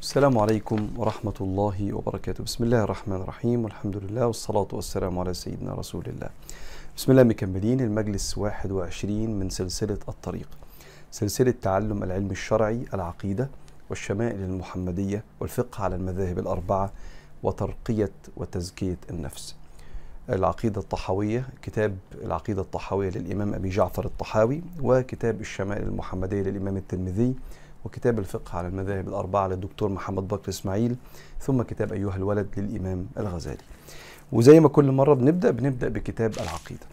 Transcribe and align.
السلام 0.00 0.38
عليكم 0.38 0.88
ورحمة 0.96 1.34
الله 1.40 1.92
وبركاته. 1.92 2.44
بسم 2.44 2.64
الله 2.64 2.84
الرحمن 2.84 3.16
الرحيم. 3.16 3.64
والحمد 3.64 3.96
لله 3.96 4.26
والصلاة 4.26 4.68
والسلام 4.72 5.18
على 5.18 5.34
سيدنا 5.34 5.74
رسول 5.74 6.04
الله. 6.06 6.28
بسم 6.96 7.12
الله 7.12 7.22
مكملين. 7.22 7.80
المجلس 7.80 8.38
21 8.38 9.30
من 9.40 9.50
سلسلة 9.50 9.98
الطريق. 10.08 10.48
سلسلة 11.10 11.54
تعلم 11.62 12.02
العلم 12.02 12.30
الشرعي 12.30 12.84
العقيدة 12.94 13.48
والشمائل 13.90 14.40
المحمدية 14.40 15.24
والفقه 15.40 15.84
على 15.84 15.94
المذاهب 15.94 16.38
الأربعة 16.38 16.92
وترقية 17.42 18.12
وتزكية 18.36 18.98
النفس. 19.10 19.56
العقيدة 20.30 20.80
الطحاوية 20.80 21.48
كتاب 21.62 21.96
العقيدة 22.24 22.62
الطحاوية 22.62 23.10
للإمام 23.10 23.54
أبي 23.54 23.68
جعفر 23.68 24.04
الطحاوي 24.04 24.62
وكتاب 24.82 25.40
الشمائل 25.40 25.82
المحمدية 25.82 26.42
للإمام 26.42 26.76
الترمذي 26.76 27.34
وكتاب 27.84 28.18
الفقه 28.18 28.58
على 28.58 28.68
المذاهب 28.68 29.08
الأربعة 29.08 29.48
للدكتور 29.48 29.88
محمد 29.88 30.28
بكر 30.28 30.48
إسماعيل 30.48 30.96
ثم 31.40 31.62
كتاب 31.62 31.92
أيها 31.92 32.16
الولد 32.16 32.46
للإمام 32.56 33.06
الغزالي. 33.18 33.62
وزي 34.32 34.60
ما 34.60 34.68
كل 34.68 34.92
مرة 34.92 35.14
بنبدأ 35.14 35.50
بنبدأ 35.50 35.88
بكتاب 35.88 36.32
العقيدة. 36.32 36.86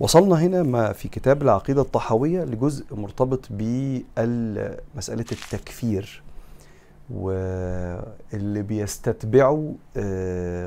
وصلنا 0.00 0.34
هنا 0.34 0.62
ما 0.62 0.92
في 0.92 1.08
كتاب 1.08 1.42
العقيدة 1.42 1.82
الطحاوية 1.82 2.44
لجزء 2.44 2.84
مرتبط 2.96 3.46
بمسألة 3.50 5.24
التكفير 5.32 6.22
واللي 7.10 8.62
بيستتبعوا 8.62 9.72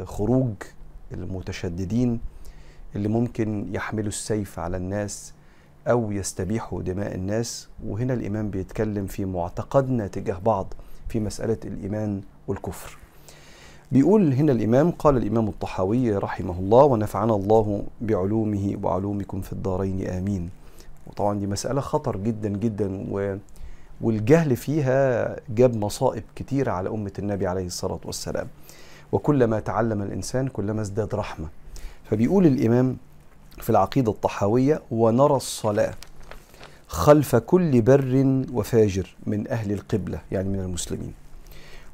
خروج 0.05 0.53
المتشددين 1.11 2.19
اللي 2.95 3.07
ممكن 3.07 3.67
يحملوا 3.71 4.07
السيف 4.07 4.59
على 4.59 4.77
الناس 4.77 5.33
أو 5.87 6.11
يستبيحوا 6.11 6.81
دماء 6.81 7.15
الناس. 7.15 7.67
وهنا 7.85 8.13
الإمام 8.13 8.49
بيتكلم 8.49 9.05
في 9.05 9.25
معتقدنا 9.25 10.07
تجاه 10.07 10.39
بعض 10.45 10.73
في 11.09 11.19
مسألة 11.19 11.57
الإيمان 11.65 12.21
والكفر. 12.47 12.97
بيقول 13.91 14.33
هنا 14.33 14.51
الإمام 14.51 14.91
قال 14.91 15.17
الإمام 15.17 15.47
الطحاوي 15.47 16.17
رحمه 16.17 16.59
الله 16.59 16.83
ونفعنا 16.83 17.35
الله 17.35 17.83
بعلومه 18.01 18.77
وعلومكم 18.83 19.41
في 19.41 19.53
الدارين 19.53 20.07
آمين. 20.07 20.49
وطبعا 21.07 21.39
دي 21.39 21.47
مسألة 21.47 21.81
خطر 21.81 22.17
جدا 22.17 22.49
جدا 22.49 23.05
و 23.11 23.37
والجهل 24.01 24.55
فيها 24.55 25.35
جاب 25.49 25.75
مصائب 25.77 26.23
كتيرة 26.35 26.71
على 26.71 26.89
أمة 26.89 27.11
النبي 27.19 27.47
عليه 27.47 27.65
الصلاة 27.65 27.99
والسلام. 28.05 28.47
وكلما 29.11 29.59
تعلم 29.59 30.01
الإنسان 30.01 30.47
كلما 30.47 30.81
ازداد 30.81 31.15
رحمة. 31.15 31.47
فبيقول 32.03 32.45
الإمام 32.45 32.97
في 33.57 33.69
العقيدة 33.69 34.11
الطحاوية 34.11 34.81
ونرى 34.91 35.35
الصلاة 35.35 35.93
خلف 36.87 37.35
كل 37.35 37.81
بر 37.81 38.43
وفاجر 38.53 39.15
من 39.25 39.47
أهل 39.47 39.71
القبلة 39.71 40.19
يعني 40.31 40.49
من 40.49 40.59
المسلمين. 40.59 41.13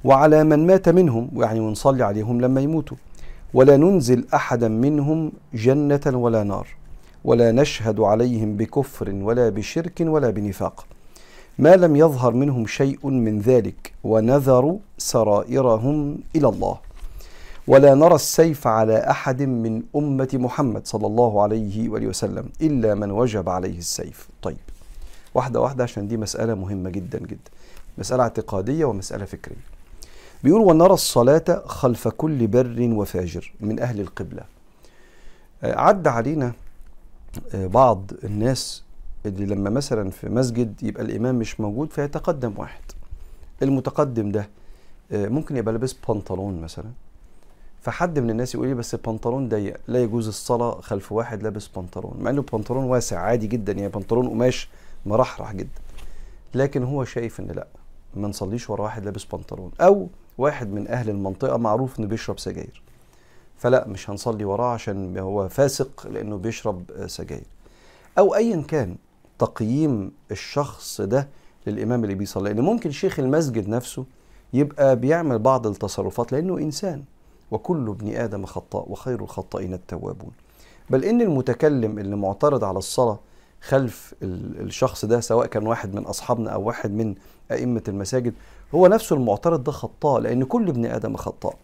وعلى 0.03 0.43
من 0.43 0.67
مات 0.67 0.89
منهم 0.89 1.29
يعني 1.35 1.59
ونصلي 1.59 2.03
عليهم 2.03 2.41
لما 2.41 2.61
يموتوا. 2.61 2.97
ولا 3.53 3.77
ننزل 3.77 4.25
أحدا 4.33 4.67
منهم 4.67 5.31
جنة 5.53 6.01
ولا 6.05 6.43
نار. 6.43 6.67
ولا 7.23 7.51
نشهد 7.51 7.99
عليهم 7.99 8.57
بكفر 8.57 9.09
ولا 9.09 9.49
بشرك 9.49 9.97
ولا 10.01 10.29
بنفاق. 10.29 10.85
ما 11.59 11.75
لم 11.75 11.95
يظهر 11.95 12.33
منهم 12.33 12.67
شيء 12.67 13.07
من 13.07 13.39
ذلك 13.39 13.93
ونذروا 14.03 14.77
سرائرهم 14.97 16.17
إلى 16.35 16.47
الله. 16.47 16.77
ولا 17.67 17.93
نرى 17.93 18.15
السيف 18.15 18.67
على 18.67 18.97
أحد 18.97 19.41
من 19.41 19.83
أمة 19.95 20.29
محمد 20.33 20.87
صلى 20.87 21.07
الله 21.07 21.41
عليه 21.41 21.89
وآله 21.89 22.07
وسلم 22.07 22.49
إلا 22.61 22.95
من 22.95 23.11
وجب 23.11 23.49
عليه 23.49 23.77
السيف. 23.77 24.27
طيب 24.41 24.57
واحدة 25.33 25.61
واحدة 25.61 25.83
عشان 25.83 26.07
دي 26.07 26.17
مسألة 26.17 26.53
مهمة 26.53 26.89
جدا 26.89 27.19
جدا. 27.19 27.51
مسألة 27.97 28.23
اعتقادية 28.23 28.85
ومسألة 28.85 29.25
فكرية. 29.25 29.63
بيقول 30.43 30.61
ونرى 30.61 30.93
الصلاة 30.93 31.63
خلف 31.65 32.07
كل 32.07 32.47
بر 32.47 32.75
وفاجر 32.93 33.53
من 33.59 33.79
أهل 33.79 33.99
القبلة. 33.99 34.43
عد 35.63 36.07
علينا 36.07 36.53
بعض 37.53 38.11
الناس 38.23 38.83
اللي 39.25 39.45
لما 39.45 39.69
مثلا 39.69 40.09
في 40.09 40.29
مسجد 40.29 40.83
يبقى 40.83 41.03
الإمام 41.03 41.35
مش 41.35 41.59
موجود 41.59 41.91
فيتقدم 41.93 42.53
واحد. 42.57 42.81
المتقدم 43.61 44.31
ده 44.31 44.49
ممكن 45.11 45.57
يبقى 45.57 45.73
لابس 45.73 45.93
بنطلون 46.09 46.61
مثلا 46.61 46.85
فحد 47.83 48.19
من 48.19 48.29
الناس 48.29 48.55
يقول 48.55 48.67
لي 48.67 48.73
بس 48.73 48.93
البنطلون 48.93 49.49
ضيق 49.49 49.77
لا 49.87 50.03
يجوز 50.03 50.27
الصلاة 50.27 50.81
خلف 50.81 51.11
واحد 51.11 51.43
لابس 51.43 51.67
بنطلون 51.67 52.13
مع 52.19 52.29
إنه 52.29 52.41
بنطلون 52.53 52.83
واسع 52.83 53.19
عادي 53.19 53.47
جدا 53.47 53.73
يعني 53.73 53.89
بنطلون 53.89 54.29
قماش 54.29 54.69
مرحرح 55.05 55.53
جدا. 55.53 55.81
لكن 56.55 56.83
هو 56.83 57.03
شايف 57.03 57.39
إن 57.39 57.47
لأ 57.47 57.67
ما 58.15 58.27
نصليش 58.27 58.69
ورا 58.69 58.83
واحد 58.83 59.05
لابس 59.05 59.23
بنطلون. 59.23 59.71
أو 59.81 60.07
واحد 60.37 60.71
من 60.71 60.87
أهل 60.87 61.09
المنطقة 61.09 61.57
معروف 61.57 61.99
إنه 61.99 62.07
بيشرب 62.07 62.39
سجاير. 62.39 62.81
فلأ 63.57 63.87
مش 63.87 64.09
هنصلي 64.09 64.45
وراه 64.45 64.73
عشان 64.73 65.17
هو 65.17 65.49
فاسق 65.49 66.07
لأنه 66.07 66.37
بيشرب 66.37 66.83
سجاير. 67.07 67.45
أو 68.17 68.35
ايا 68.35 68.61
كان 68.61 68.95
تقييم 69.39 70.11
الشخص 70.31 71.01
ده 71.01 71.27
للإمام 71.67 72.03
اللي 72.03 72.15
بيصلي. 72.15 72.53
لأن 72.53 72.63
ممكن 72.63 72.91
شيخ 72.91 73.19
المسجد 73.19 73.69
نفسه 73.69 74.05
يبقى 74.53 74.95
بيعمل 74.95 75.39
بعض 75.39 75.67
التصرفات 75.67 76.31
لأنه 76.31 76.57
إنسان. 76.57 77.03
وكل 77.53 77.89
ابن 77.89 78.15
آدم 78.15 78.45
خطاء 78.45 78.91
وخير 78.91 79.21
الخطائين 79.23 79.73
التوابون. 79.73 80.31
بل 80.89 81.05
إن 81.05 81.21
المتكلم 81.21 81.99
اللي 81.99 82.15
معترض 82.15 82.63
على 82.63 82.77
الصلاة 82.77 83.19
خلف 83.61 84.13
الشخص 84.23 85.05
ده 85.05 85.19
سواء 85.19 85.45
كان 85.47 85.67
واحد 85.67 85.95
من 85.95 86.03
أصحابنا 86.03 86.49
أو 86.49 86.63
واحد 86.63 86.91
من 86.91 87.15
أئمة 87.51 87.81
المساجد 87.87 88.33
هو 88.75 88.87
نفسه 88.87 89.15
المعترض 89.15 89.63
ده 89.63 89.71
خطاء 89.71 90.19
لأن 90.19 90.43
كل 90.43 90.67
ابن 90.69 90.85
آدم 90.85 91.15
خطاء. 91.15 91.55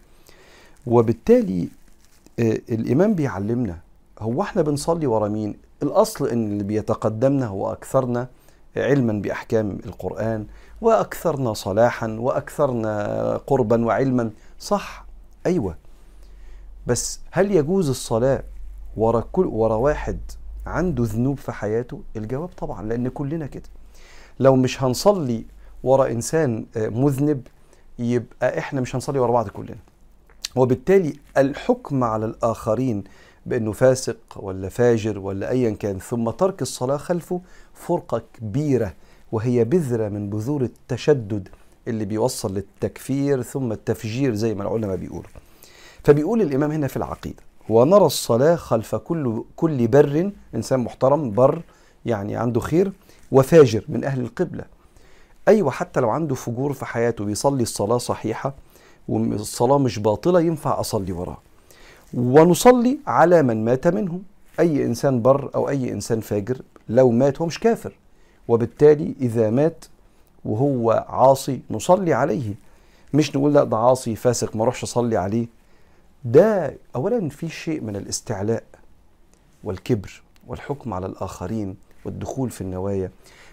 وبالتالي 0.87 1.69
الإمام 2.69 3.13
بيعلمنا 3.13 3.77
هو 4.19 4.41
إحنا 4.41 4.61
بنصلي 4.61 5.07
ورا 5.07 5.27
مين؟ 5.27 5.55
الأصل 5.83 6.27
إن 6.27 6.47
اللي 6.51 6.63
بيتقدمنا 6.63 7.47
هو 7.47 7.71
أكثرنا 7.71 8.27
علما 8.77 9.13
بأحكام 9.13 9.77
القرآن 9.85 10.45
وأكثرنا 10.81 11.53
صلاحا 11.53 12.07
وأكثرنا 12.19 13.37
قربا 13.47 13.85
وعلما. 13.85 14.29
صح 14.59 15.05
أيوه. 15.49 15.75
بس 16.87 17.19
هل 17.31 17.51
يجوز 17.51 17.89
الصلاة 17.89 18.43
ورا 18.97 19.23
كل 19.31 19.45
ورا 19.45 19.75
واحد 19.75 20.19
عنده 20.65 21.03
ذنوب 21.03 21.37
في 21.37 21.51
حياته؟ 21.51 22.01
الجواب 22.15 22.47
طبعا 22.49 22.83
لأن 22.83 23.07
كلنا 23.07 23.47
كده. 23.47 23.69
لو 24.39 24.55
مش 24.55 24.83
هنصلي 24.83 25.45
ورا 25.83 26.07
إنسان 26.11 26.65
مذنب 26.75 27.47
يبقى 27.99 28.59
إحنا 28.59 28.81
مش 28.81 28.95
هنصلي 28.95 29.19
ورا 29.19 29.31
بعض 29.31 29.47
كلنا. 29.47 29.77
وبالتالي 30.55 31.13
الحكم 31.37 32.03
على 32.03 32.25
الآخرين 32.25 33.03
بأنه 33.45 33.71
فاسق 33.71 34.17
ولا 34.35 34.69
فاجر 34.69 35.19
ولا 35.19 35.49
ايا 35.49 35.69
كان 35.71 35.99
ثم 35.99 36.29
ترك 36.29 36.61
الصلاة 36.61 36.97
خلفه 36.97 37.41
فرقة 37.73 38.21
كبيرة 38.33 38.93
وهي 39.31 39.63
بذرة 39.63 40.09
من 40.09 40.29
بذور 40.29 40.61
التشدد 40.61 41.49
اللي 41.89 42.05
بيوصل 42.05 42.53
للتكفير 42.53 43.41
ثم 43.41 43.71
التفجير 43.71 44.35
زي 44.35 44.53
ما 44.53 44.63
العلماء 44.63 44.95
بيقولوا. 44.95 45.29
فبيقول 46.03 46.41
الإمام 46.41 46.71
هنا 46.71 46.87
في 46.87 46.97
العقيدة 46.97 47.43
ونرى 47.69 48.05
الصلاة 48.05 48.55
خلف 48.55 48.95
كل 48.95 49.43
كل 49.55 49.87
بر 49.87 50.31
إنسان 50.55 50.79
محترم 50.79 51.31
بر 51.31 51.61
يعني 52.05 52.35
عنده 52.35 52.59
خير 52.59 52.91
وفاجر 53.31 53.83
من 53.89 54.03
أهل 54.03 54.21
القبلة. 54.21 54.63
أيوه 55.47 55.71
حتى 55.71 55.99
لو 55.99 56.09
عنده 56.09 56.35
فجور 56.35 56.73
في 56.73 56.85
حياته 56.85 57.25
بيصلي 57.25 57.63
الصلاة 57.63 57.97
صحيحة 57.97 58.53
والصلاة 59.07 59.77
مش 59.77 59.99
باطلة 59.99 60.41
ينفع 60.41 60.79
أصلي 60.79 61.11
وراه 61.11 61.37
ونصلي 62.13 62.99
على 63.07 63.43
من 63.43 63.65
مات 63.65 63.87
منهم 63.87 64.23
أي 64.59 64.85
إنسان 64.85 65.21
بر 65.21 65.49
أو 65.55 65.69
أي 65.69 65.91
إنسان 65.91 66.19
فاجر 66.19 66.61
لو 66.89 67.11
مات 67.11 67.41
هو 67.41 67.45
مش 67.45 67.59
كافر. 67.59 67.95
وبالتالي 68.47 69.15
إذا 69.21 69.49
مات 69.49 69.85
وهو 70.45 71.05
عاصي 71.09 71.61
نصلي 71.71 72.13
عليه. 72.13 72.53
مش 73.13 73.35
نقول 73.35 73.53
لا 73.53 73.63
ده 73.63 73.77
عاصي 73.77 74.15
فاسق 74.15 74.55
ما 74.55 74.63
اروحش 74.63 74.83
اصلي 74.83 75.17
عليه. 75.17 75.47
ده 76.25 76.77
اولا 76.95 77.29
في 77.29 77.49
شيء 77.49 77.81
من 77.81 77.95
الاستعلاء 77.95 78.63
والكبر 79.63 80.21
والحكم 80.47 80.93
على 80.93 81.05
الآخرين 81.05 81.75
والدخول 82.05 82.49
في 82.49 82.61
النوايا. 82.61 83.11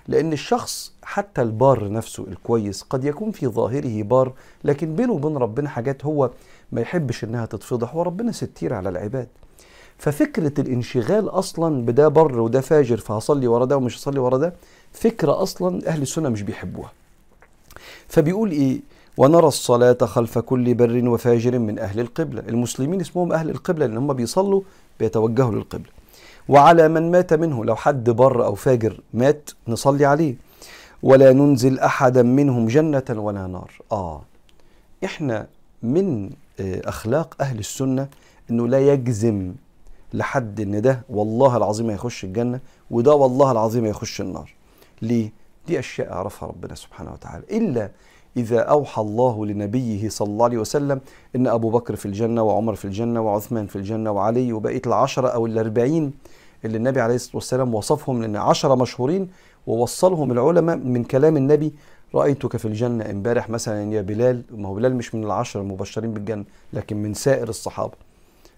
لأن 0.09 0.33
الشخص 0.33 0.93
حتى 1.03 1.43
البار 1.43 1.93
نفسه 1.93 2.25
الكويس 2.29 2.83
قد 2.83 3.05
يكون 3.05 3.31
في 3.31 3.47
ظاهره 3.47 4.03
بار 4.03 4.33
لكن 4.65 4.97
بينه 4.97 5.13
وبين 5.13 5.37
ربنا 5.37 5.69
حاجات 5.69 6.05
هو 6.05 6.31
ما 6.73 6.81
يحبش 6.81 7.25
إنها 7.25 7.47
تتفضح 7.47 7.97
وربنا 7.97 8.33
ستير 8.33 8.75
على 8.75 8.89
العباد. 8.89 9.29
ففكرة 9.99 10.61
الانشغال 10.61 11.29
أصلا 11.29 11.87
بده 11.87 12.09
بر 12.09 12.41
وده 12.41 12.61
فاجر 12.61 12.97
فهصلي 12.97 13.47
ورا 13.47 13.65
ده 13.65 13.77
ومش 13.77 13.97
هصلي 13.99 14.19
ورا 14.19 14.39
ده 14.39 14.55
فكرة 15.01 15.43
أصلا 15.43 15.89
أهل 15.89 16.03
السنة 16.03 16.29
مش 16.29 16.43
بيحبوها. 16.43 16.93
فبيقول 18.09 18.51
إيه؟ 18.51 18.81
ونرى 19.17 19.47
الصلاة 19.47 19.99
خلف 20.03 20.39
كل 20.39 20.75
بر 20.75 21.09
وفاجر 21.09 21.59
من 21.59 21.79
أهل 21.79 22.01
القبلة. 22.01 22.43
المسلمين 22.49 23.01
اسمهم 23.01 23.33
أهل 23.33 23.51
القبلة 23.51 23.87
لأن 23.87 23.97
هم 23.97 24.13
بيصلوا 24.13 24.63
بيتوجهوا 25.01 25.53
للقبلة. 25.55 25.91
وعلى 26.49 26.89
من 26.89 27.11
مات 27.11 27.33
منه 27.35 27.65
لو 27.65 27.77
حد 27.77 28.11
بر 28.11 28.45
أو 28.45 28.55
فاجر 28.55 29.01
مات 29.15 29.51
نصلي 29.69 30.05
عليه. 30.05 30.35
ولا 31.03 31.33
ننزل 31.33 31.79
أحدا 31.79 32.23
منهم 32.23 32.67
جنة 32.67 33.05
ولا 33.11 33.47
نار. 33.47 33.73
آه 33.93 34.23
إحنا 35.05 35.47
من 35.83 36.31
آه، 36.61 36.83
أخلاق 36.89 37.35
أهل 37.41 37.59
السنة 37.59 38.09
إنه 38.51 38.69
لا 38.69 38.93
يجزم 38.93 39.53
لحد 40.15 40.61
إن 40.61 40.83
ده 40.83 41.03
والله 41.09 41.57
العظيم 41.57 41.91
هيخش 41.91 42.25
الجنة 42.25 42.61
وده 42.91 43.15
والله 43.15 43.53
العظيم 43.53 43.85
هيخش 43.85 44.21
النار. 44.21 44.57
ليه 45.03 45.33
دي 45.67 45.79
اشياء 45.79 46.09
يعرفها 46.09 46.49
ربنا 46.49 46.75
سبحانه 46.75 47.13
وتعالى. 47.13 47.45
إلا 47.51 47.91
إذا 48.37 48.61
أوحى 48.61 49.03
الله 49.03 49.47
لنبيه 49.47 50.09
صلى 50.09 50.29
الله 50.29 50.45
عليه 50.45 50.59
وسلم 50.59 51.01
إن 51.37 51.47
أبو 51.47 51.71
بكر 51.71 51.97
في 51.97 52.07
الجنة 52.07 52.43
وعمر 52.43 52.75
في 52.75 52.85
الجنة 52.85 53.21
وعثمان 53.21 53.67
في 53.67 53.77
الجنة 53.77 54.11
وعلي 54.11 54.53
وبقية 54.53 54.83
العشرة 54.87 55.29
أو 55.29 55.47
الأربعين 55.47 56.13
اللي 56.65 56.77
النبي 56.77 57.01
عليه 57.01 57.15
الصلاة 57.15 57.37
والسلام 57.37 57.75
وصفهم 57.75 58.23
لأن 58.23 58.37
عشرة 58.37 58.75
مشهورين 58.75 59.29
ووصلهم 59.67 60.33
العلماء 60.33 60.77
من 60.77 61.05
كلام 61.05 61.37
النبي 61.37 61.73
رأيتك 62.15 62.57
في 62.57 62.65
الجنة 62.65 63.11
امبارح 63.11 63.51
مثلا 63.51 63.93
يا 63.93 64.03
بلال 64.03 64.43
ما 64.51 64.69
هو 64.69 64.75
بلال 64.75 64.97
مش 64.97 65.15
من 65.15 65.25
العشرة 65.25 65.61
المبشرين 65.61 66.15
بالجنة 66.15 66.45
لكن 66.73 66.97
من 66.97 67.15
سائر 67.15 67.49
الصحابة. 67.49 67.93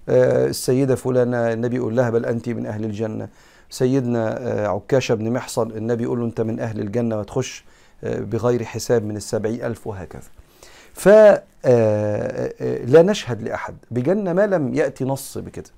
آه، 0.09 0.47
السيدة 0.47 0.95
فلانة 0.95 1.53
النبي 1.53 1.77
يقول 1.77 1.97
لها 1.97 2.11
بل 2.11 2.27
أنت 2.27 2.49
من 2.49 2.67
أهل 2.67 2.85
الجنة. 2.85 3.29
سيدنا 3.71 4.39
آه، 4.41 4.67
عكاشة 4.67 5.15
بن 5.15 5.33
محصن 5.33 5.71
النبي 5.71 6.03
يقول 6.03 6.19
له 6.19 6.25
أنت 6.27 6.41
من 6.41 6.61
أهل 6.61 6.81
الجنة 6.81 7.19
وتخش 7.19 7.65
آه، 8.05 8.21
بغير 8.21 8.65
حساب 8.65 9.05
من 9.05 9.17
السبعين 9.17 9.63
ألف 9.65 9.87
وهكذا. 9.87 10.29
فلا 10.95 11.43
نشهد 13.03 13.43
لأحد. 13.43 13.77
بجنة 13.91 14.33
ما 14.33 14.47
لم 14.47 14.75
يأتي 14.75 15.05
نص 15.05 15.39
بكده. 15.39 15.71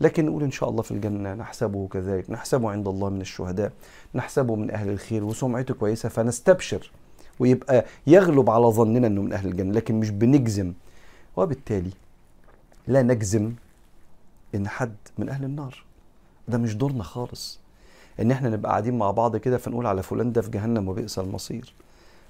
لكن 0.00 0.26
نقول 0.26 0.42
إن 0.42 0.50
شاء 0.50 0.68
الله 0.68 0.82
في 0.82 0.90
الجنة 0.90 1.34
نحسبه 1.34 1.88
كذلك 1.88 2.30
نحسبه 2.30 2.70
عند 2.70 2.88
الله 2.88 3.08
من 3.10 3.20
الشهداء 3.20 3.72
نحسبه 4.14 4.54
من 4.56 4.70
أهل 4.70 4.88
الخير 4.90 5.24
وسمعته 5.24 5.74
كويسة 5.74 6.08
فنستبشر 6.08 6.90
ويبقى 7.38 7.84
يغلب 8.06 8.50
على 8.50 8.66
ظننا 8.66 9.06
أنه 9.06 9.22
من 9.22 9.32
أهل 9.32 9.48
الجنة. 9.48 9.72
لكن 9.72 10.00
مش 10.00 10.10
بنجزم 10.10 10.72
وبالتالي 11.36 11.90
لا 12.86 13.02
نجزم 13.02 13.52
إن 14.54 14.68
حد 14.68 14.96
من 15.18 15.28
أهل 15.28 15.44
النار. 15.44 15.84
ده 16.48 16.58
مش 16.58 16.74
دورنا 16.74 17.02
خالص. 17.02 17.58
إن 18.20 18.30
إحنا 18.30 18.48
نبقى 18.48 18.70
قاعدين 18.70 18.98
مع 18.98 19.10
بعض 19.10 19.36
كده 19.36 19.58
فنقول 19.58 19.86
على 19.86 20.02
فلان 20.02 20.32
ده 20.32 20.42
في 20.42 20.50
جهنم 20.50 20.88
وبئس 20.88 21.18
المصير. 21.18 21.74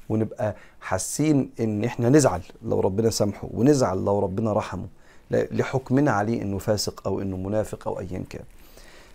ونبقى 0.08 0.56
حاسين 0.80 1.50
إن 1.60 1.84
إحنا 1.84 2.08
نزعل 2.08 2.42
لو 2.62 2.80
ربنا 2.80 3.10
سامحه 3.10 3.48
ونزعل 3.54 3.98
لو 4.04 4.18
ربنا 4.18 4.52
رحمه. 4.52 4.86
لحكمنا 5.30 6.10
عليه 6.10 6.42
إنه 6.42 6.58
فاسق 6.58 7.06
أو 7.06 7.20
إنه 7.20 7.36
منافق 7.36 7.88
أو 7.88 8.00
ايا 8.00 8.24
كان. 8.30 8.44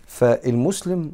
فالمسلم 0.06 1.12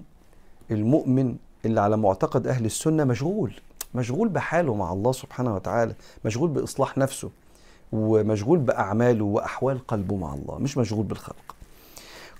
المؤمن 0.71 1.37
اللي 1.65 1.81
على 1.81 1.97
معتقد 1.97 2.47
أهل 2.47 2.65
السنة 2.65 3.05
مشغول 3.05 3.53
مشغول 3.95 4.29
بحاله 4.29 4.75
مع 4.75 4.93
الله 4.93 5.13
سبحانه 5.13 5.55
وتعالى 5.55 5.95
مشغول 6.25 6.49
بإصلاح 6.51 6.99
نفسه 6.99 7.31
ومشغول 7.93 8.59
بأعماله 8.59 9.25
وأحوال 9.25 9.87
قلبه 9.87 10.17
مع 10.17 10.35
الله 10.35 10.59
مش 10.59 10.79
مشغول 10.79 11.05
بالخلق. 11.05 11.56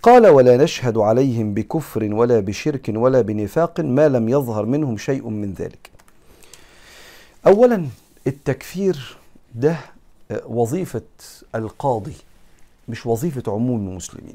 قال 0.03 0.27
ولا 0.27 0.57
نشهد 0.57 0.99
عليهم 0.99 1.55
بكفر 1.55 2.15
ولا 2.15 2.41
بشرك 2.41 2.93
ولا 2.95 3.21
بنفاق 3.21 3.81
ما 3.81 4.09
لم 4.09 4.29
يظهر 4.29 4.67
منهم 4.67 4.97
شيء 4.97 5.29
من 5.29 5.53
ذلك. 5.53 5.91
اولا 7.47 7.87
التكفير 8.27 9.17
ده 9.55 9.77
وظيفة 10.47 11.03
القاضي 11.55 12.15
مش 12.89 13.07
وظيفة 13.07 13.53
عموم 13.53 13.89
المسلمين. 13.89 14.35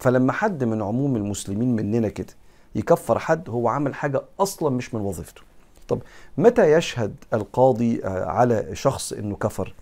فلما 0.00 0.32
حد 0.32 0.64
من 0.64 0.82
عموم 0.82 1.16
المسلمين 1.16 1.76
مننا 1.76 2.08
كده 2.08 2.32
يكفر 2.74 3.18
حد 3.18 3.50
هو 3.50 3.68
عمل 3.68 3.94
حاجة 3.94 4.22
أصلا 4.40 4.70
مش 4.70 4.94
من 4.94 5.00
وظيفته. 5.00 5.42
طب 5.88 5.98
متى 6.38 6.72
يشهد 6.72 7.14
القاضي 7.34 8.00
على 8.04 8.68
شخص 8.72 9.12
إنه 9.12 9.36
كفر؟ 9.36 9.74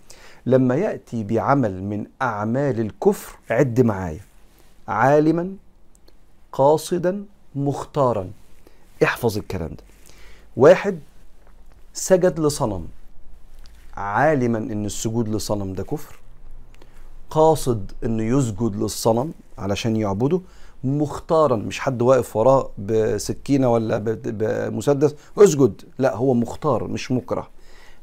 لما 0.45 0.75
يأتي 0.75 1.23
بعمل 1.23 1.83
من 1.83 2.05
أعمال 2.21 2.79
الكفر 2.79 3.37
عد 3.49 3.81
معايا. 3.81 4.19
عالما 4.87 5.55
قاصدا 6.51 7.25
مختارا. 7.55 8.31
احفظ 9.03 9.37
الكلام 9.37 9.69
ده. 9.69 9.83
واحد 10.57 10.99
سجد 11.93 12.39
لصنم. 12.39 12.87
عالما 13.97 14.57
إن 14.57 14.85
السجود 14.85 15.29
لصنم 15.29 15.73
ده 15.73 15.83
كفر. 15.83 16.19
قاصد 17.29 17.91
انه 18.03 18.23
يسجد 18.23 18.75
للصنم 18.75 19.31
علشان 19.57 19.95
يعبده. 19.95 20.41
مختارا 20.83 21.55
مش 21.55 21.79
حد 21.79 22.01
واقف 22.01 22.35
وراه 22.35 22.69
بسكينة 22.77 23.71
ولا 23.71 23.97
بمسدس. 23.97 25.15
اسجد. 25.37 25.81
لا 25.99 26.15
هو 26.15 26.33
مختار 26.33 26.87
مش 26.87 27.11
مكره. 27.11 27.49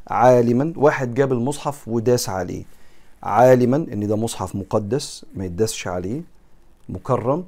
عالما 0.09 0.73
واحد 0.77 1.15
جاب 1.15 1.33
المصحف 1.33 1.89
وداس 1.89 2.29
عليه. 2.29 2.65
عالما 3.23 3.77
إن 3.77 4.07
ده 4.07 4.17
مصحف 4.17 4.57
مقدس 4.57 5.25
ما 5.35 5.45
يداسش 5.45 5.89
عليه. 5.89 6.23
مكرم 6.91 7.45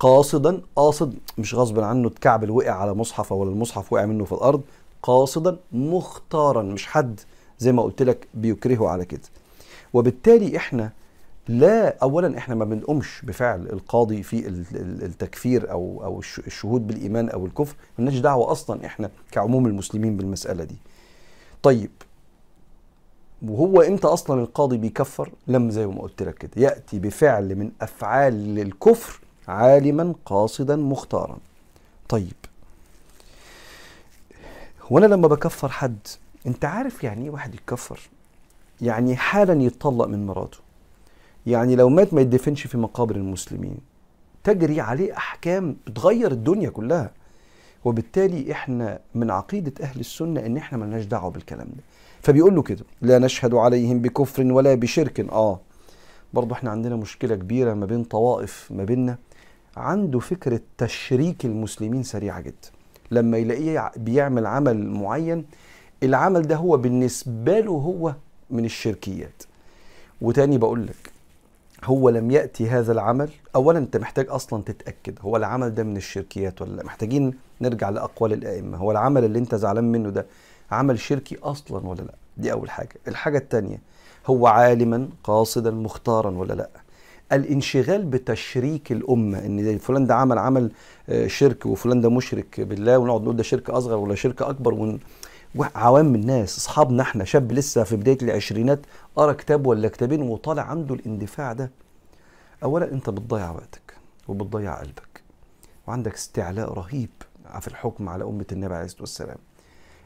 قاصدا 0.00 0.60
قاصد 0.76 1.14
مش 1.38 1.54
غصب 1.54 1.80
عنه 1.80 2.08
اتكعبل 2.08 2.50
وقع 2.50 2.70
على 2.70 2.94
مصحف 2.94 3.32
ولا 3.32 3.50
المصحف 3.50 3.92
وقع 3.92 4.04
منه 4.06 4.24
في 4.24 4.32
الأرض 4.32 4.62
قاصدا 5.02 5.56
مختارا 5.72 6.62
مش 6.62 6.86
حد 6.86 7.20
زي 7.58 7.72
ما 7.72 7.82
قلت 7.82 8.02
لك 8.02 8.26
بيكرهه 8.34 8.88
على 8.88 9.04
كده. 9.04 9.20
وبالتالي 9.92 10.56
إحنا 10.56 10.92
لا 11.48 11.96
اولا 12.02 12.38
إحنا 12.38 12.54
ما 12.54 12.64
بنقومش 12.64 13.22
بفعل 13.24 13.66
القاضي 13.66 14.22
في 14.22 14.48
التكفير 15.02 15.70
أو 15.70 16.00
أو 16.04 16.20
الشهود 16.46 16.86
بالإيمان 16.86 17.28
أو 17.28 17.46
الكفر 17.46 17.76
مالناش 17.98 18.18
دعوة 18.18 18.52
أصلا 18.52 18.86
إحنا 18.86 19.10
كعموم 19.32 19.66
المسلمين 19.66 20.16
بالمسألة 20.16 20.64
دي. 20.64 20.76
طيب 21.62 21.90
وهو 23.42 23.80
إمتى 23.80 24.06
أصلا 24.06 24.40
القاضي 24.42 24.76
بيكفر 24.76 25.30
لما 25.46 25.70
زي 25.70 25.86
ما 25.86 26.02
قلت 26.02 26.22
لك 26.22 26.34
كده. 26.34 26.50
يأتي 26.56 26.98
بفعل 26.98 27.54
من 27.54 27.70
أفعال 27.80 28.58
الكفر 28.58 29.20
عالما 29.48 30.14
قاصدا 30.24 30.76
مختارا. 30.76 31.38
طيب. 32.08 32.34
هو 34.92 34.98
أنا 34.98 35.06
لما 35.06 35.28
بكفر 35.28 35.68
حد 35.68 35.98
انت 36.46 36.64
عارف 36.64 37.04
يعني 37.04 37.24
إيه 37.24 37.30
واحد 37.30 37.54
يتكفر 37.54 38.00
يعني 38.80 39.16
حالا 39.16 39.62
يتطلق 39.62 40.06
من 40.06 40.26
مراته. 40.26 40.58
يعني 41.46 41.76
لو 41.76 41.88
مات 41.88 42.14
ما 42.14 42.20
يدفنش 42.20 42.66
في 42.66 42.78
مقابر 42.78 43.16
المسلمين. 43.16 43.78
تجري 44.44 44.80
عليه 44.80 45.16
أحكام 45.16 45.76
بتغير 45.86 46.32
الدنيا 46.32 46.70
كلها. 46.70 47.10
وبالتالي 47.86 48.52
إحنا 48.52 48.98
من 49.14 49.30
عقيدة 49.30 49.72
أهل 49.80 50.00
السنة 50.00 50.46
إن 50.46 50.56
إحنا 50.56 50.78
ملناش 50.78 51.04
دعوة 51.04 51.30
بالكلام 51.30 51.66
ده. 51.66 51.82
فبيقول 52.22 52.54
له 52.54 52.62
كده 52.62 52.84
لا 53.02 53.18
نشهد 53.18 53.54
عليهم 53.54 53.98
بكفر 53.98 54.52
ولا 54.52 54.74
بشرك. 54.74 55.20
آه. 55.20 55.60
برضه 56.32 56.54
إحنا 56.54 56.70
عندنا 56.70 56.96
مشكلة 56.96 57.34
كبيرة 57.34 57.74
ما 57.74 57.86
بين 57.86 58.04
طوائف 58.04 58.68
ما 58.70 58.84
بيننا. 58.84 59.18
عنده 59.76 60.18
فكره 60.18 60.60
تشريك 60.78 61.44
المسلمين 61.44 62.02
سريعة 62.02 62.40
جدا. 62.40 62.68
لما 63.10 63.38
يلاقيه 63.38 63.92
بيعمل 63.96 64.46
عمل 64.46 64.86
معين 64.86 65.44
العمل 66.02 66.42
ده 66.42 66.56
هو 66.56 66.76
بالنسبة 66.76 67.60
له 67.60 67.72
هو 67.72 68.14
من 68.50 68.64
الشركيات. 68.64 69.42
وتاني 70.20 70.58
بقول 70.58 70.86
لك 70.86 71.05
هو 71.86 72.08
لم 72.08 72.30
يأتي 72.30 72.68
هذا 72.68 72.92
العمل. 72.92 73.30
اولا 73.54 73.78
أنت 73.78 73.96
محتاج 73.96 74.26
أصلا 74.28 74.62
تتأكد 74.62 75.18
هو 75.20 75.36
العمل 75.36 75.74
ده 75.74 75.82
من 75.82 75.96
الشركيات 75.96 76.62
ولا 76.62 76.76
لأ؟ 76.76 76.84
محتاجين 76.84 77.34
نرجع 77.60 77.90
لأقوال 77.90 78.32
الأئمة. 78.32 78.76
هو 78.78 78.90
العمل 78.90 79.24
اللي 79.24 79.38
أنت 79.38 79.54
زعلان 79.54 79.92
منه 79.92 80.10
ده 80.10 80.26
عمل 80.70 80.98
شركي 80.98 81.36
أصلا 81.42 81.86
ولا 81.86 82.00
لأ؟ 82.02 82.14
دي 82.36 82.52
أول 82.52 82.70
حاجة. 82.70 82.96
الحاجة 83.08 83.38
الثانية 83.38 83.80
هو 84.26 84.46
عالما 84.46 85.08
قاصدا 85.24 85.70
مختارا 85.70 86.30
ولا 86.30 86.54
لأ؟ 86.54 86.68
الانشغال 87.32 88.04
بتشريك 88.04 88.92
الأمة 88.92 89.38
إن 89.38 89.78
فلان 89.78 90.06
ده 90.06 90.14
عمل 90.14 90.38
عمل 90.38 90.70
آه، 91.08 91.26
شرك 91.26 91.66
وفلان 91.66 92.00
ده 92.00 92.10
مشرك 92.10 92.60
بالله 92.60 92.98
ونقعد 92.98 93.22
نقول 93.22 93.36
ده 93.36 93.42
شرك 93.42 93.70
أصغر 93.70 93.96
ولا 93.96 94.14
شرك 94.14 94.42
أكبر 94.42 94.74
ون... 94.74 94.98
عوام 95.58 96.14
الناس 96.14 96.56
أصحابنا 96.56 97.02
إحنا 97.02 97.24
شاب 97.24 97.52
لسه 97.52 97.84
في 97.84 97.96
بداية 97.96 98.18
العشرينات 98.22 98.80
قرا 99.16 99.32
كتاب 99.32 99.66
ولا 99.66 99.88
كتابين 99.88 100.22
وطالع 100.22 100.62
عنده 100.62 100.94
الاندفاع 100.94 101.52
ده. 101.52 101.70
اولا 102.62 102.92
أنت 102.92 103.10
بتضيع 103.10 103.50
وقتك 103.50 103.94
وبتضيع 104.28 104.74
قلبك 104.80 105.22
وعندك 105.86 106.14
استعلاء 106.14 106.72
رهيب 106.72 107.08
في 107.60 107.68
الحكم 107.68 108.08
على 108.08 108.24
أمة 108.24 108.46
النبي 108.52 108.74
عليه 108.74 108.84
الصلاة 108.84 109.00
والسلام. 109.00 109.38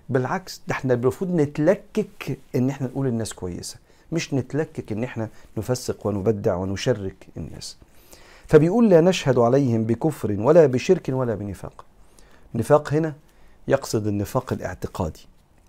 بالعكس 0.09 0.63
ده 0.69 0.75
إحنا 0.75 0.95
المفروض 0.95 1.35
نتلكك 1.35 2.39
إن 2.57 2.71
إحنا 2.71 2.87
نقول 2.87 3.07
الناس 3.07 3.33
كويسة 3.33 3.77
مش 4.13 4.35
نتلكك 4.35 4.93
إن 4.93 5.05
إحنا 5.05 5.29
نفسق 5.57 6.07
ونبدع 6.07 6.55
ونشرك 6.55 7.27
الناس. 7.37 7.77
فبيقول 8.47 8.89
لا 8.89 9.01
نشهد 9.01 9.39
عليهم 9.39 9.85
بكفر 9.85 10.33
ولا 10.39 10.67
بشرك 10.67 11.09
ولا 11.09 11.35
بنفاق. 11.35 11.85
نفاق 12.55 12.93
هنا 12.95 13.15
يقصد 13.69 14.07
النفاق 14.07 14.53
الاعتقادي 14.53 15.27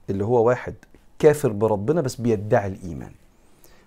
اللي 0.09 0.25
هو 0.25 0.47
واحد 0.47 0.73
كافر 1.19 1.51
بربنا 1.51 2.01
بس 2.01 2.15
بيدعي 2.15 2.67
الإيمان. 2.67 3.11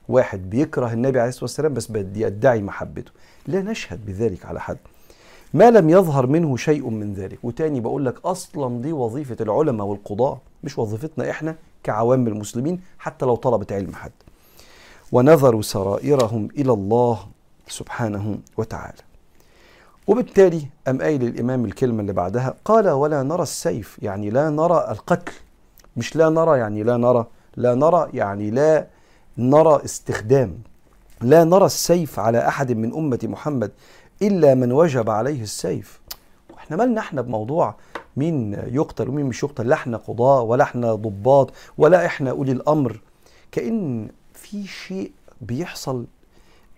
واحد 0.08 0.50
بيكره 0.50 0.92
النبي 0.92 1.20
عليه 1.20 1.28
الصلاة 1.28 1.44
والسلام 1.44 1.74
بس 1.74 1.86
بيدعي 1.86 2.62
محبته. 2.62 3.12
لا 3.46 3.62
نشهد 3.62 4.06
بذلك 4.06 4.44
على 4.46 4.60
حد. 4.60 4.78
ما 5.54 5.70
لم 5.70 5.90
يظهر 5.90 6.26
منه 6.26 6.56
شيء 6.56 6.90
من 6.90 7.14
ذلك. 7.14 7.38
وتاني 7.42 7.80
بقول 7.80 8.06
لك 8.06 8.24
أصلا 8.24 8.82
دي 8.82 8.92
وظيفة 8.92 9.36
العلماء 9.40 9.86
والقضاة 9.86 10.38
مش 10.64 10.78
وظيفتنا 10.78 11.30
إحنا 11.30 11.56
كعوام 11.82 12.26
المسلمين 12.26 12.80
حتى 12.98 13.26
لو 13.26 13.34
طلبت 13.34 13.72
علم 13.72 13.94
حد. 13.94 14.12
ونذروا 15.12 15.62
سرائرهم 15.62 16.48
إلى 16.58 16.72
الله 16.72 17.26
سبحانه 17.68 18.38
وتعالى. 18.56 19.02
وبالتالي 20.06 20.68
أم 20.88 21.02
قايل 21.02 21.22
الإمام 21.22 21.64
الكلمة 21.64 22.00
اللي 22.00 22.12
بعدها 22.12 22.54
قال 22.64 22.88
ولا 22.88 23.22
نرى 23.22 23.42
السيف. 23.42 23.98
يعني 24.02 24.30
لا 24.30 24.50
نرى 24.50 24.86
القتل. 24.90 25.32
مش 25.96 26.16
لا 26.16 26.28
نرى 26.28 26.58
يعني 26.58 26.82
لا 26.82 26.96
نرى. 26.96 27.26
لا 27.56 27.74
نرى 27.74 28.10
يعني 28.14 28.50
لا 28.50 28.86
نرى 29.38 29.84
استخدام. 29.84 30.58
لا 31.20 31.44
نرى 31.44 31.66
السيف 31.66 32.18
على 32.18 32.48
أحد 32.48 32.72
من 32.72 32.94
أمة 32.94 33.18
محمد 33.22 33.72
إلا 34.22 34.54
من 34.54 34.72
وجب 34.72 35.10
عليه 35.10 35.42
السيف. 35.42 36.00
إحنا 36.58 36.76
مالنا 36.76 37.00
إحنا 37.00 37.20
بموضوع 37.20 37.74
مين 38.16 38.52
يقتل 38.52 39.08
ومين 39.08 39.26
مش 39.26 39.42
يقتل. 39.42 39.68
لا 39.68 39.74
إحنا 39.74 39.96
قضاة 39.96 40.42
ولا 40.42 40.64
إحنا 40.64 40.94
ضباط 40.94 41.52
ولا 41.78 42.06
إحنا 42.06 42.30
أولي 42.30 42.52
الأمر. 42.52 43.00
كأن 43.52 44.08
في 44.34 44.66
شيء 44.66 45.12
بيحصل 45.40 46.06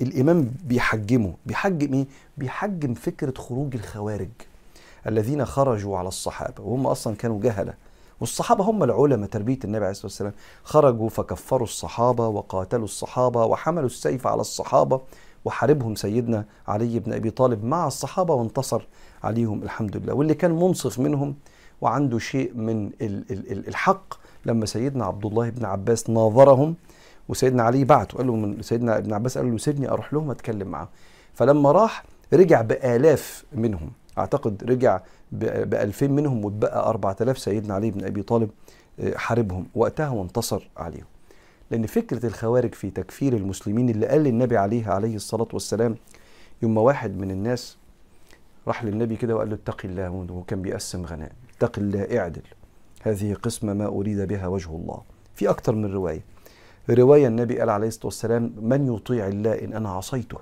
الإمام 0.01 0.51
بيحجمه. 0.65 1.35
بيحجم 1.47 1.95
إيه؟ 1.95 2.07
بيحجم 2.39 2.95
فكرة 2.95 3.35
خروج 3.39 3.75
الخوارج 3.75 4.29
الذين 5.07 5.45
خرجوا 5.45 5.99
على 5.99 6.09
الصحابة 6.09 6.63
وهم 6.63 6.87
أصلا 6.87 7.17
كانوا 7.17 7.41
جهلة. 7.41 7.75
والصحابة 8.21 8.65
هم 8.65 8.83
العلماء 8.83 9.29
تربية 9.29 9.59
النبي 9.65 9.85
عليه 9.85 9.91
الصلاة 9.91 10.07
والسلام. 10.07 10.33
خرجوا 10.65 11.09
فكفروا 11.09 11.67
الصحابة 11.67 12.29
وقاتلوا 12.29 12.85
الصحابة 12.85 13.45
وحملوا 13.45 13.87
السيف 13.87 14.27
على 14.27 14.41
الصحابة 14.41 15.01
وحاربهم 15.45 15.95
سيدنا 15.95 16.45
علي 16.69 16.99
بن 16.99 17.13
أبي 17.13 17.31
طالب 17.31 17.65
مع 17.65 17.87
الصحابة 17.87 18.35
وانتصر 18.35 18.87
عليهم 19.25 19.63
الحمد 19.63 19.97
لله. 19.97 20.15
واللي 20.15 20.35
كان 20.35 20.51
منصف 20.51 20.99
منهم 20.99 21.35
وعنده 21.81 22.19
شيء 22.19 22.55
من 22.55 22.91
الحق 23.69 24.15
لما 24.47 24.67
سيدنا 24.67 25.05
عبد 25.05 25.27
الله 25.27 25.51
بن 25.51 25.65
عباس 25.65 26.11
ناظرهم 26.11 26.75
وسيدنا 27.29 27.63
علي 27.63 27.85
بعته 27.85 28.19
قال 28.19 28.27
له 28.27 28.37
من 28.37 28.63
سيدنا 28.63 28.99
ابن 28.99 29.13
عباس 29.13 29.39
قال 29.39 29.51
له 29.51 29.59
سيبني 29.59 29.89
أروح 29.91 30.13
لهم 30.15 30.31
اتكلم 30.31 30.69
معاهم. 30.69 30.89
فلما 31.35 31.73
راح 31.73 32.05
رجع 32.33 32.61
بآلاف 32.63 33.45
منهم 33.53 33.91
أعتقد 34.19 34.65
رجع 34.65 35.01
ب 35.33 35.75
2000 35.75 36.07
منهم 36.07 36.45
واتبقى 36.45 36.91
4000 36.91 37.39
سيدنا 37.39 37.75
علي 37.75 37.91
بن 37.91 38.05
أبي 38.05 38.23
طالب 38.23 38.51
آه، 39.01 39.17
حاربهم. 39.17 39.67
وقتها 39.75 40.09
وانتصر 40.09 40.69
عليهم. 40.77 41.05
لأن 41.71 41.87
فكرة 41.87 42.27
الخوارج 42.27 42.75
في 42.75 42.91
تكفير 42.91 43.37
المسلمين 43.37 43.89
اللي 43.89 44.07
قال 44.07 44.21
للنبي 44.21 44.57
عليه 44.57 44.89
عليه 44.89 45.17
الصلاة 45.17 45.49
والسلام 45.53 45.97
يوم 46.63 46.77
واحد 46.79 47.19
من 47.19 47.31
الناس 47.31 47.77
راح 48.69 48.85
للنبي 48.85 49.17
كده 49.17 49.37
وقال 49.37 49.49
له 49.51 49.55
اتق 49.55 49.81
الله 49.85 50.11
وكان 50.31 50.63
بيقسم 50.63 51.05
غنائم. 51.05 51.33
اتق 51.57 51.79
الله 51.79 52.19
اعدل. 52.19 52.43
هذه 53.03 53.35
قسمة 53.35 53.73
ما 53.75 53.87
أريد 53.87 54.21
بها 54.21 54.47
وجه 54.47 54.71
الله. 54.71 55.03
في 55.35 55.51
أكتر 55.51 55.75
من 55.75 55.93
رواية. 55.93 56.36
رواية 56.91 57.27
النبي 57.27 57.59
قال 57.61 57.71
عليه 57.71 57.89
الصلاة 57.89 58.07
والسلام 58.07 58.53
من 58.63 58.95
يطيع 58.95 59.27
الله 59.27 59.65
إن 59.65 59.73
أنا 59.73 59.91
عصيته؟ 59.91 60.39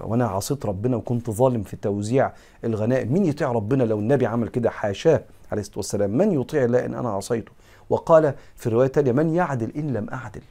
وأنا 0.00 0.26
عصيت 0.26 0.66
ربنا 0.66 0.96
وكنت 0.96 1.30
ظالم 1.30 1.62
في 1.62 1.76
توزيع 1.76 2.32
الغنائم. 2.64 3.12
مين 3.12 3.24
يطيع 3.24 3.52
ربنا 3.52 3.82
لو 3.82 3.98
النبي 3.98 4.26
عمل 4.26 4.48
كده؟ 4.48 4.70
حاشاه. 4.70 5.22
عليه 5.52 5.60
الصلاة 5.60 5.78
والسلام 5.78 6.10
من 6.10 6.40
يطيع 6.40 6.64
الله 6.64 6.86
إن 6.86 6.94
أنا 6.94 7.08
عصيته؟ 7.08 7.52
وقال 7.90 8.34
في 8.56 8.66
الروايه 8.66 8.86
الثانية 8.86 9.12
من 9.12 9.34
يعدل 9.34 9.70
إن 9.76 9.92
لم 9.92 10.10
أعدل. 10.10 10.42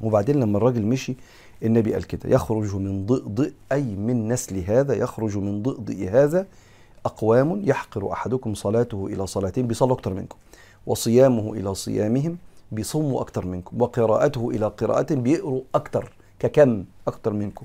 وبعدين 0.00 0.40
لما 0.40 0.58
الراجل 0.58 0.82
مشي 0.82 1.16
النبي 1.62 1.92
قال 1.92 2.04
كده 2.06 2.30
يخرج 2.30 2.74
من 2.74 3.06
ضئضئ 3.06 3.52
أي 3.72 3.82
من 3.82 4.28
نسل 4.28 4.58
هذا 4.58 4.94
يخرج 4.94 5.38
من 5.38 5.62
ضئضئ 5.62 6.08
هذا 6.08 6.46
أقوام 7.04 7.60
يحقر 7.64 8.12
أحدكم 8.12 8.54
صلاته 8.54 9.06
إلى 9.06 9.26
صلاتين 9.26 9.66
بيصلوا 9.66 9.92
أكتر 9.92 10.14
منكم 10.14 10.36
وصيامه 10.86 11.52
إلى 11.52 11.74
صيامهم 11.74 12.36
بيصوموا 12.72 13.20
أكتر 13.20 13.46
منكم 13.46 13.82
وقراءته 13.82 14.50
إلى 14.50 14.66
قراءة 14.66 15.14
بيقروا 15.14 15.60
أكتر 15.74 16.12
ككم 16.38 16.84
أكتر 17.06 17.32
منكم. 17.32 17.64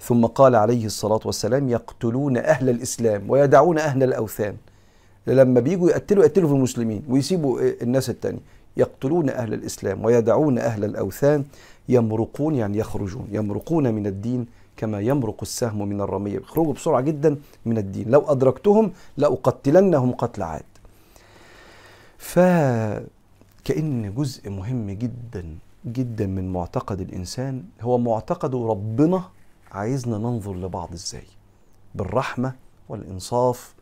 ثم 0.00 0.26
قال 0.26 0.56
عليه 0.56 0.86
الصلاة 0.86 1.20
والسلام 1.24 1.68
يقتلون 1.68 2.36
أهل 2.36 2.68
الإسلام 2.70 3.30
ويدعون 3.30 3.78
أهل 3.78 4.02
الأوثان. 4.02 4.56
لما 5.26 5.60
بيجوا 5.60 5.90
يقتلوا 5.90 6.24
يقتلوا 6.24 6.48
في 6.48 6.54
المسلمين 6.54 7.02
ويسيبوا 7.08 7.60
الناس 7.82 8.10
التانية. 8.10 8.40
يقتلون 8.76 9.30
أهل 9.30 9.54
الإسلام 9.54 10.04
ويدعون 10.04 10.58
أهل 10.58 10.84
الأوثان 10.84 11.44
يمرقون 11.88 12.54
يعني 12.54 12.78
يخرجون 12.78 13.28
يمرقون 13.30 13.94
من 13.94 14.06
الدين 14.06 14.46
كما 14.76 15.00
يمرق 15.00 15.36
السهم 15.42 15.88
من 15.88 16.00
الرمية. 16.00 16.36
يخرجوا 16.36 16.72
بسرعة 16.72 17.00
جدا 17.00 17.36
من 17.66 17.78
الدين. 17.78 18.10
لو 18.10 18.20
أدركتهم 18.28 18.92
لأقتلنهم 19.16 20.12
قتل 20.12 20.42
عاد. 20.42 20.62
فكأن 23.64 24.14
جزء 24.14 24.50
مهم 24.50 24.90
جدا 24.90 25.58
جدا 25.86 26.26
من 26.26 26.52
معتقد 26.52 27.00
الإنسان 27.00 27.64
هو 27.80 27.98
معتقد 27.98 28.54
ربنا 28.54 29.24
عايزنا 29.72 30.18
ننظر 30.18 30.54
لبعض 30.54 30.92
إزاي 30.92 31.24
بالرحمة 31.94 32.54
والإنصاف 32.88 33.74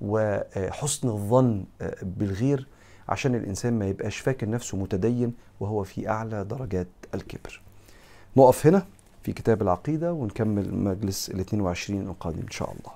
وحسن 0.00 1.08
الظن 1.08 1.64
بالغير 2.02 2.66
عشان 3.08 3.34
الإنسان 3.34 3.78
ما 3.78 3.86
يبقاش 3.86 4.16
فاكر 4.16 4.50
نفسه 4.50 4.76
متدين 4.78 5.34
وهو 5.60 5.84
في 5.84 6.08
أعلى 6.08 6.44
درجات 6.44 6.88
الكبر. 7.14 7.60
نقف 8.36 8.66
هنا 8.66 8.86
في 9.22 9.32
كتاب 9.32 9.62
العقيدة 9.62 10.12
ونكمل 10.12 10.74
مجلس 10.74 11.30
ال 11.30 11.40
22 11.40 12.00
القادم 12.08 12.40
إن 12.40 12.50
شاء 12.50 12.70
الله. 12.70 12.92